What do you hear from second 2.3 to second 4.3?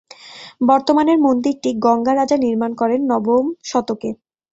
নির্মাণ করেন নবমশতকে।